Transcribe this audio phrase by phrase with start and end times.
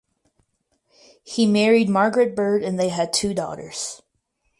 [1.23, 4.01] He married Margaret Bird and they had two daughters.